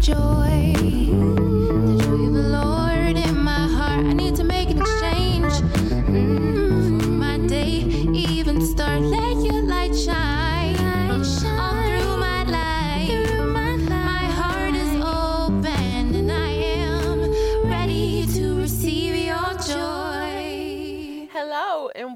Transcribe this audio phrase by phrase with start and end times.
[0.00, 1.37] joy.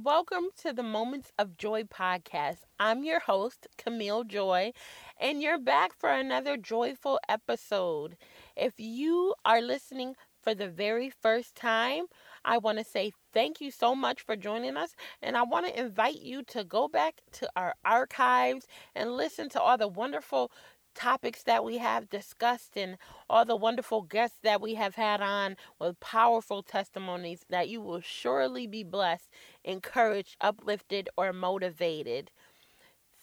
[0.05, 2.63] Welcome to the Moments of Joy podcast.
[2.81, 4.73] I'm your host, Camille Joy,
[5.21, 8.17] and you're back for another joyful episode.
[8.57, 12.07] If you are listening for the very first time,
[12.45, 15.81] I want to say thank you so much for joining us, and I want to
[15.81, 20.51] invite you to go back to our archives and listen to all the wonderful
[20.95, 22.97] topics that we have discussed and
[23.29, 28.01] all the wonderful guests that we have had on with powerful testimonies that you will
[28.01, 29.29] surely be blessed,
[29.65, 32.31] encouraged, uplifted, or motivated.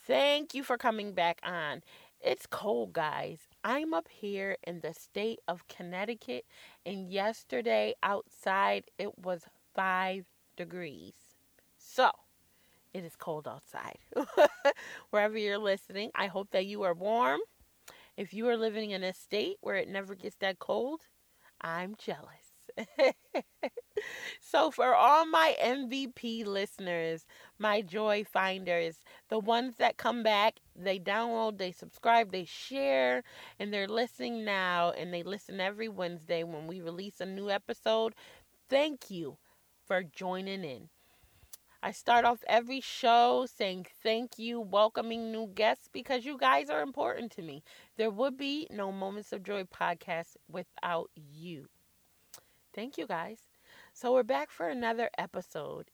[0.05, 1.83] Thank you for coming back on.
[2.21, 3.39] It's cold, guys.
[3.63, 6.45] I'm up here in the state of Connecticut,
[6.85, 10.25] and yesterday outside it was five
[10.57, 11.13] degrees.
[11.77, 12.09] So,
[12.93, 13.99] it is cold outside.
[15.11, 17.39] Wherever you're listening, I hope that you are warm.
[18.19, 21.03] If you are living in a state where it never gets that cold,
[21.61, 22.51] I'm jealous.
[24.41, 27.25] so, for all my MVP listeners,
[27.59, 28.97] my joy finders,
[29.29, 33.23] the ones that come back, they download, they subscribe, they share,
[33.57, 38.15] and they're listening now, and they listen every Wednesday when we release a new episode,
[38.69, 39.37] thank you
[39.87, 40.89] for joining in.
[41.83, 46.81] I start off every show saying thank you, welcoming new guests because you guys are
[46.81, 47.63] important to me.
[47.97, 51.67] There would be no Moments of Joy podcast without you.
[52.73, 53.39] Thank you guys.
[53.93, 55.89] So we're back for another episode.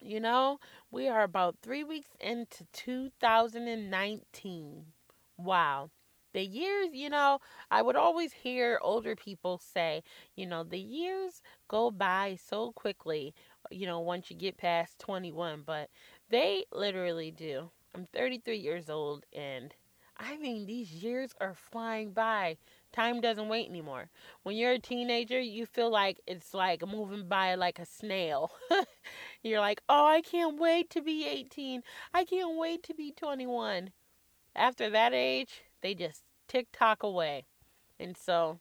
[0.00, 0.58] You know,
[0.90, 4.92] we are about three weeks into 2019.
[5.36, 5.90] Wow.
[6.34, 7.38] The years, you know,
[7.70, 10.02] I would always hear older people say,
[10.36, 13.34] you know, the years go by so quickly,
[13.70, 15.90] you know, once you get past 21, but
[16.30, 17.70] they literally do.
[17.94, 19.74] I'm 33 years old, and
[20.16, 22.56] I mean, these years are flying by.
[22.92, 24.10] Time doesn't wait anymore.
[24.42, 28.50] When you're a teenager, you feel like it's like moving by like a snail.
[29.42, 31.82] you're like, oh, I can't wait to be 18.
[32.12, 33.90] I can't wait to be 21.
[34.56, 37.46] After that age, they just tick tock away.
[38.00, 38.58] And so,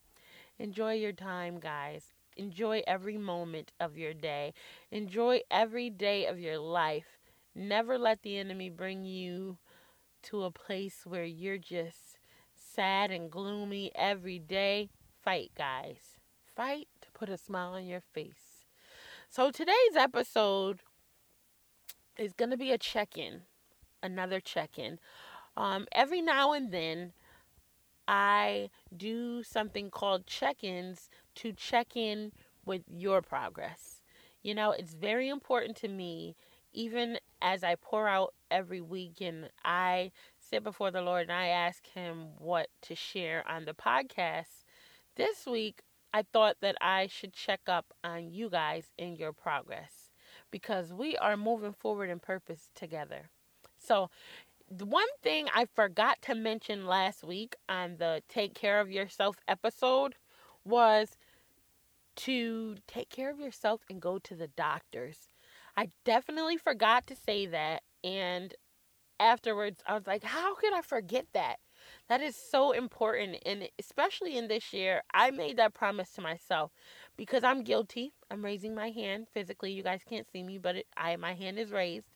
[0.60, 2.17] enjoy your time, guys.
[2.38, 4.54] Enjoy every moment of your day.
[4.92, 7.20] Enjoy every day of your life.
[7.56, 9.58] Never let the enemy bring you
[10.24, 12.20] to a place where you're just
[12.54, 14.90] sad and gloomy every day.
[15.24, 16.18] Fight, guys.
[16.56, 18.66] Fight to put a smile on your face.
[19.30, 20.82] So today's episode
[22.18, 23.42] is going to be a check-in,
[24.02, 25.00] another check-in.
[25.56, 27.14] Um, every now and then,
[28.08, 32.32] I do something called check-ins to check in
[32.66, 34.02] with your progress.
[34.44, 36.36] You know, it's very important to me,
[36.74, 41.48] even as I pour out every week and I sit before the Lord and I
[41.48, 44.64] ask Him what to share on the podcast.
[45.16, 45.82] This week,
[46.14, 50.10] I thought that I should check up on you guys in your progress
[50.52, 53.30] because we are moving forward in purpose together.
[53.78, 54.10] So,
[54.70, 59.38] the one thing I forgot to mention last week on the Take Care of Yourself
[59.48, 60.16] episode
[60.66, 61.18] was
[62.18, 65.30] to take care of yourself and go to the doctors.
[65.76, 67.84] I definitely forgot to say that.
[68.04, 68.54] And
[69.20, 71.58] afterwards, I was like, how could I forget that?
[72.10, 73.38] That is so important.
[73.46, 76.72] And especially in this year, I made that promise to myself
[77.16, 78.14] because I'm guilty.
[78.32, 79.72] I'm raising my hand physically.
[79.72, 82.08] You guys can't see me, but it, I my hand is raised.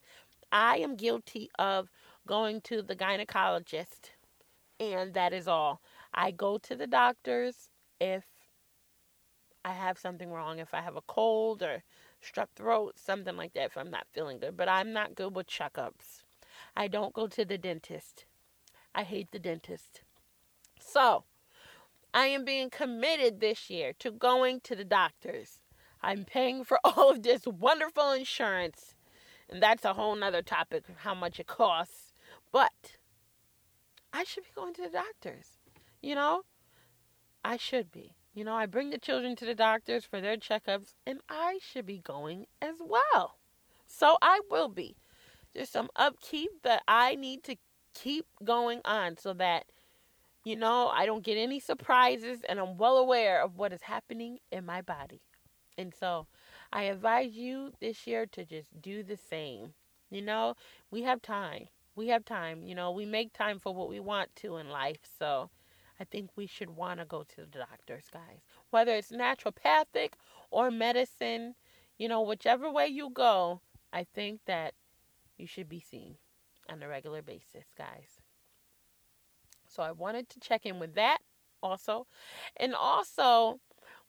[0.51, 1.89] I am guilty of
[2.27, 4.11] going to the gynecologist,
[4.79, 5.81] and that is all.
[6.13, 7.69] I go to the doctors
[8.01, 8.25] if
[9.63, 11.83] I have something wrong, if I have a cold or
[12.23, 14.57] strep throat, something like that, if I'm not feeling good.
[14.57, 16.23] But I'm not good with checkups.
[16.75, 18.25] I don't go to the dentist.
[18.95, 20.01] I hate the dentist.
[20.79, 21.25] So,
[22.13, 25.59] I am being committed this year to going to the doctors.
[26.01, 28.95] I'm paying for all of this wonderful insurance.
[29.49, 32.13] And that's a whole nother topic, how much it costs.
[32.51, 32.97] But
[34.11, 35.59] I should be going to the doctors.
[36.01, 36.43] You know,
[37.43, 38.15] I should be.
[38.33, 41.85] You know, I bring the children to the doctors for their checkups, and I should
[41.85, 43.37] be going as well.
[43.85, 44.95] So I will be.
[45.53, 47.57] There's some upkeep that I need to
[47.93, 49.65] keep going on so that,
[50.45, 54.39] you know, I don't get any surprises and I'm well aware of what is happening
[54.49, 55.21] in my body.
[55.77, 56.27] And so
[56.71, 59.73] I advise you this year to just do the same.
[60.09, 60.55] You know,
[60.89, 62.63] we have time we have time.
[62.63, 64.99] You know, we make time for what we want to in life.
[65.17, 65.49] So
[66.01, 68.39] I think we should want to go to the doctors, guys.
[68.71, 70.13] Whether it's naturopathic
[70.49, 71.53] or medicine,
[71.99, 73.61] you know, whichever way you go,
[73.93, 74.73] I think that
[75.37, 76.15] you should be seen
[76.67, 78.19] on a regular basis, guys.
[79.67, 81.19] So I wanted to check in with that
[81.61, 82.07] also.
[82.57, 83.59] And also,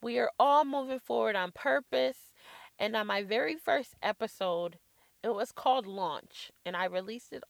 [0.00, 2.32] we are all moving forward on purpose.
[2.78, 4.78] And on my very first episode,
[5.22, 7.44] it was called Launch, and I released it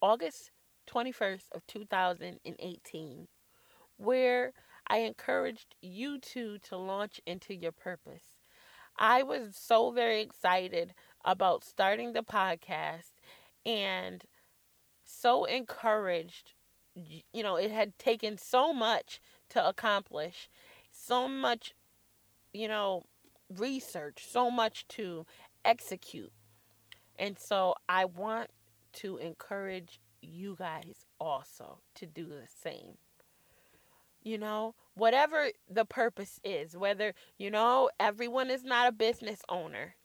[0.00, 0.50] August
[0.88, 3.28] 21st of 2018,
[4.02, 4.52] where
[4.86, 8.24] I encouraged you two to launch into your purpose.
[8.98, 10.94] I was so very excited
[11.24, 13.12] about starting the podcast
[13.64, 14.24] and
[15.04, 16.54] so encouraged.
[16.94, 19.20] You know, it had taken so much
[19.50, 20.50] to accomplish,
[20.90, 21.74] so much,
[22.52, 23.04] you know,
[23.56, 25.26] research, so much to
[25.64, 26.32] execute.
[27.18, 28.50] And so I want
[28.94, 32.98] to encourage you guys also to do the same.
[34.22, 39.96] You know, whatever the purpose is, whether, you know, everyone is not a business owner.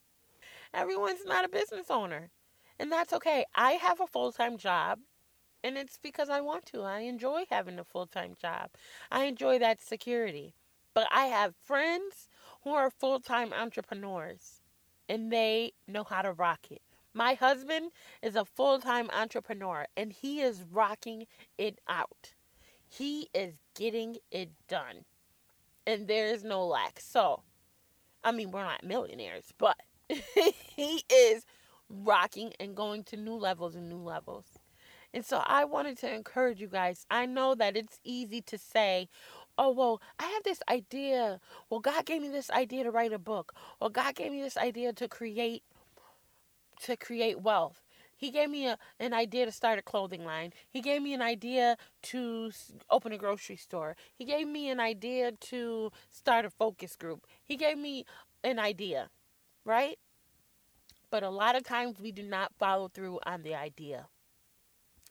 [0.74, 2.32] Everyone's not a business owner.
[2.80, 3.46] And that's okay.
[3.56, 5.00] I have a full time job,
[5.64, 6.82] and it's because I want to.
[6.84, 8.72] I enjoy having a full time job,
[9.12, 10.54] I enjoy that security.
[10.94, 12.30] But I have friends
[12.64, 14.62] who are full time entrepreneurs,
[15.10, 16.82] and they know how to rock it.
[17.14, 17.92] My husband
[18.22, 21.26] is a full time entrepreneur, and he is rocking
[21.58, 22.34] it out.
[22.90, 25.06] He is getting it done,
[25.86, 27.00] and there is no lack.
[27.00, 27.44] So,
[28.24, 29.78] I mean, we're not millionaires, but
[30.10, 31.46] he is
[31.90, 34.46] rocking and going to new levels and new levels.
[35.14, 37.06] And so I wanted to encourage you guys.
[37.10, 39.10] I know that it's easy to say,
[39.58, 41.40] oh, well, I have this idea.
[41.70, 43.54] Well, God gave me this idea to write a book.
[43.80, 45.64] Well, God gave me this idea to create
[46.84, 47.82] to create wealth.
[48.18, 50.52] He gave me a, an idea to start a clothing line.
[50.68, 52.52] He gave me an idea to
[52.90, 53.96] open a grocery store.
[54.14, 57.28] He gave me an idea to start a focus group.
[57.44, 58.06] He gave me
[58.44, 59.10] an idea,
[59.64, 60.00] right?
[61.12, 64.08] But a lot of times we do not follow through on the idea.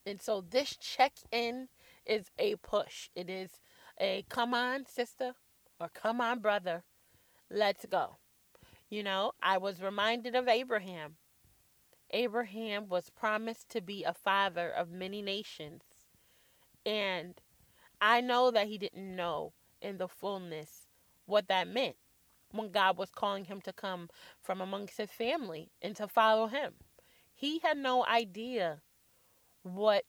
[0.05, 1.69] And so this check in
[2.05, 3.09] is a push.
[3.14, 3.50] It is
[4.00, 5.32] a come on, sister,
[5.81, 6.82] or come on, brother,
[7.50, 8.17] let's go.
[8.88, 11.17] You know, I was reminded of Abraham.
[12.11, 15.82] Abraham was promised to be a father of many nations.
[16.85, 17.41] And
[18.00, 20.87] I know that he didn't know in the fullness
[21.26, 21.97] what that meant
[22.53, 24.08] when God was calling him to come
[24.41, 26.75] from amongst his family and to follow him.
[27.35, 28.81] He had no idea
[29.62, 30.05] what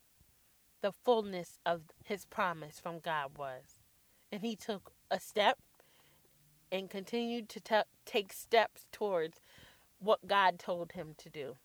[0.81, 3.79] the fullness of his promise from God was.
[4.31, 5.57] And he took a step
[6.71, 9.39] and continued to t- take steps towards
[9.99, 11.55] what God told him to do.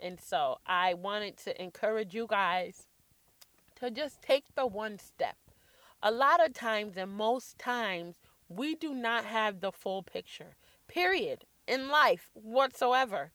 [0.00, 2.86] And so I wanted to encourage you guys
[3.76, 5.36] to just take the one step.
[6.02, 8.16] A lot of times, and most times,
[8.48, 10.56] we do not have the full picture,
[10.88, 13.32] period, in life whatsoever.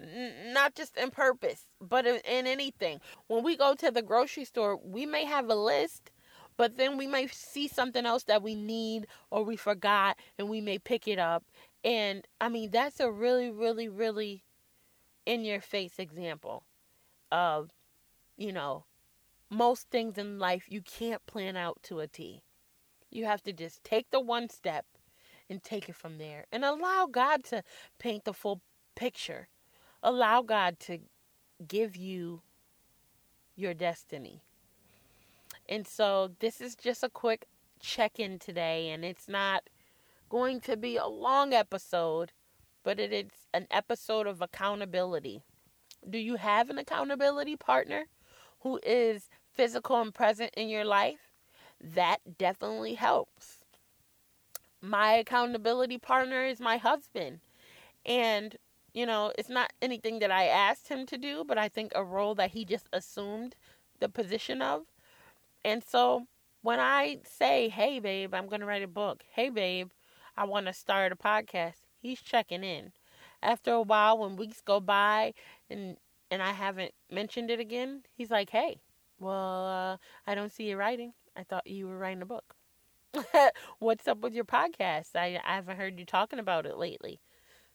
[0.00, 3.00] N- not just in purpose, but in, in anything.
[3.26, 6.10] When we go to the grocery store, we may have a list,
[6.56, 10.60] but then we may see something else that we need or we forgot and we
[10.60, 11.44] may pick it up.
[11.84, 14.42] And I mean, that's a really, really, really
[15.30, 16.64] in your face example
[17.30, 17.70] of,
[18.36, 18.84] you know,
[19.48, 22.42] most things in life you can't plan out to a T.
[23.12, 24.86] You have to just take the one step
[25.48, 27.62] and take it from there and allow God to
[28.00, 28.60] paint the full
[28.96, 29.46] picture.
[30.02, 30.98] Allow God to
[31.68, 32.42] give you
[33.54, 34.42] your destiny.
[35.68, 37.46] And so this is just a quick
[37.78, 39.70] check in today, and it's not
[40.28, 42.32] going to be a long episode,
[42.82, 45.42] but it is an episode of accountability.
[46.08, 48.06] Do you have an accountability partner
[48.60, 51.30] who is physical and present in your life?
[51.80, 53.58] that definitely helps.
[54.80, 57.40] My accountability partner is my husband.
[58.06, 58.56] And,
[58.92, 62.04] you know, it's not anything that I asked him to do, but I think a
[62.04, 63.56] role that he just assumed
[63.98, 64.82] the position of.
[65.64, 66.26] And so
[66.62, 69.90] when I say, hey, babe, I'm going to write a book, hey, babe,
[70.36, 72.92] I want to start a podcast, he's checking in.
[73.42, 75.34] After a while, when weeks go by
[75.68, 75.96] and
[76.30, 78.80] and I haven't mentioned it again, he's like, hey,
[79.18, 79.96] well, uh,
[80.30, 81.12] I don't see you writing.
[81.36, 82.54] I thought you were writing a book.
[83.78, 85.16] What's up with your podcast?
[85.16, 87.20] I, I haven't heard you talking about it lately.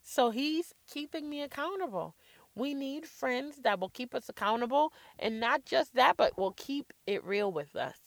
[0.02, 2.16] So he's keeping me accountable.
[2.56, 6.94] We need friends that will keep us accountable, and not just that, but will keep
[7.06, 7.98] it real with us.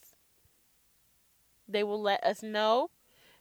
[1.68, 2.88] They will let us know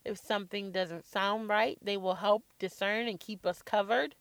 [0.08, 1.78] if something doesn't sound right.
[1.82, 4.16] They will help discern and keep us covered.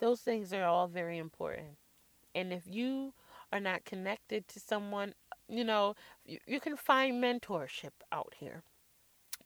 [0.00, 1.78] Those things are all very important.
[2.34, 3.14] And if you
[3.52, 5.14] are not connected to someone
[5.48, 8.62] you know, you, you can find mentorship out here.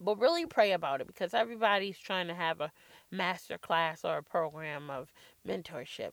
[0.00, 2.72] But really pray about it because everybody's trying to have a
[3.10, 5.12] master class or a program of
[5.46, 6.12] mentorship.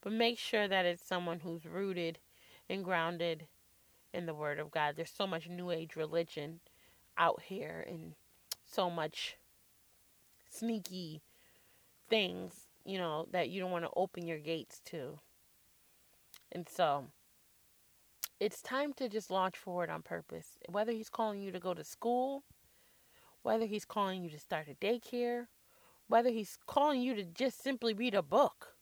[0.00, 2.18] But make sure that it's someone who's rooted
[2.70, 3.46] and grounded
[4.14, 4.94] in the Word of God.
[4.96, 6.60] There's so much New Age religion
[7.18, 8.14] out here and
[8.70, 9.36] so much
[10.50, 11.22] sneaky
[12.08, 15.18] things, you know, that you don't want to open your gates to.
[16.52, 17.06] And so
[18.38, 20.58] it's time to just launch forward on purpose.
[20.68, 22.44] Whether he's calling you to go to school,
[23.42, 25.46] whether he's calling you to start a daycare,
[26.08, 28.74] whether he's calling you to just simply read a book,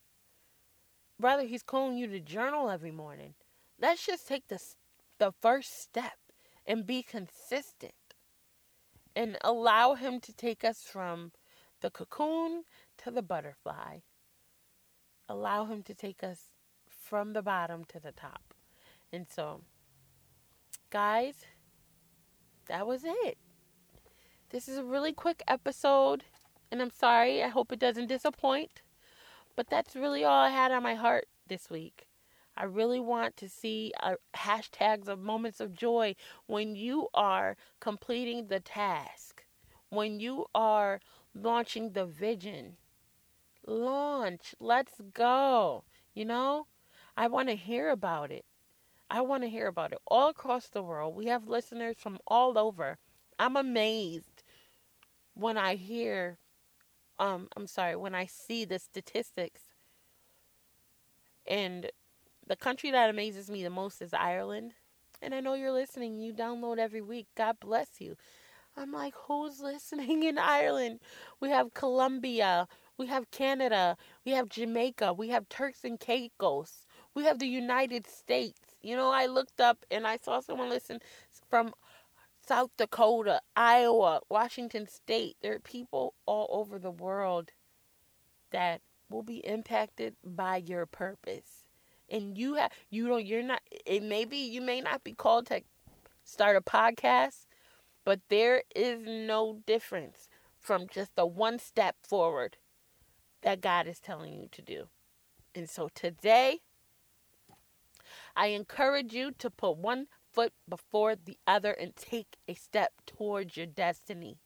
[1.18, 3.34] whether he's calling you to journal every morning.
[3.80, 4.60] Let's just take the,
[5.18, 6.18] the first step
[6.66, 7.92] and be consistent
[9.16, 11.32] and allow him to take us from
[11.80, 12.64] the cocoon
[12.98, 13.98] to the butterfly.
[15.28, 16.50] Allow him to take us
[16.88, 18.54] from the bottom to the top.
[19.12, 19.60] And so,
[20.90, 21.34] guys,
[22.66, 23.38] that was it.
[24.50, 26.24] This is a really quick episode,
[26.70, 27.42] and I'm sorry.
[27.42, 28.82] I hope it doesn't disappoint.
[29.56, 32.06] But that's really all I had on my heart this week.
[32.56, 36.14] I really want to see uh, hashtags of moments of joy
[36.46, 39.44] when you are completing the task,
[39.90, 41.00] when you are
[41.34, 42.76] launching the vision.
[43.66, 44.54] Launch.
[44.60, 45.84] Let's go.
[46.14, 46.66] You know,
[47.16, 48.44] I want to hear about it.
[49.10, 51.14] I want to hear about it all across the world.
[51.14, 52.98] We have listeners from all over.
[53.38, 54.42] I'm amazed
[55.34, 56.38] when I hear,
[57.18, 59.62] um, I'm sorry, when I see the statistics.
[61.46, 61.90] And
[62.46, 64.74] the country that amazes me the most is Ireland.
[65.22, 66.20] And I know you're listening.
[66.20, 67.28] You download every week.
[67.36, 68.16] God bless you.
[68.76, 71.00] I'm like, who's listening in Ireland?
[71.40, 72.68] We have Colombia.
[72.98, 73.96] We have Canada.
[74.24, 75.12] We have Jamaica.
[75.12, 76.86] We have Turks and Caicos.
[77.14, 78.60] We have the United States.
[78.82, 81.00] You know, I looked up and I saw someone listen
[81.48, 81.72] from
[82.46, 85.36] South Dakota, Iowa, Washington State.
[85.40, 87.52] There are people all over the world
[88.50, 91.63] that will be impacted by your purpose.
[92.10, 95.62] And you have you don't you're not it maybe you may not be called to
[96.24, 97.46] start a podcast,
[98.04, 100.28] but there is no difference
[100.60, 102.56] from just the one step forward
[103.42, 104.88] that God is telling you to do.
[105.54, 106.60] And so today
[108.36, 113.56] I encourage you to put one foot before the other and take a step towards
[113.56, 114.38] your destiny.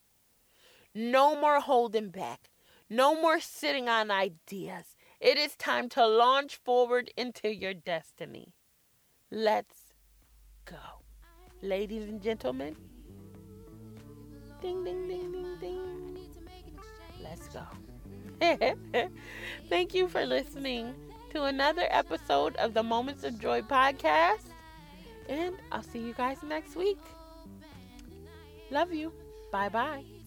[0.93, 2.49] No more holding back.
[2.89, 4.95] No more sitting on ideas.
[5.19, 8.53] It is time to launch forward into your destiny.
[9.29, 9.93] Let's
[10.63, 11.03] go.
[11.61, 12.77] Ladies and gentlemen,
[14.61, 16.09] ding, ding, ding, ding, ding.
[17.21, 17.63] Let's go.
[19.69, 20.95] Thank you for listening
[21.31, 24.45] to another episode of the Moments of Joy podcast.
[25.27, 26.99] And I'll see you guys next week.
[28.71, 29.11] Love you.
[29.51, 30.18] Bye bye.